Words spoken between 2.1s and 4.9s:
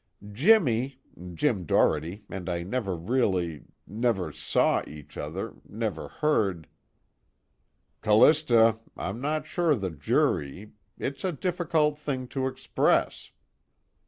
and I never really never saw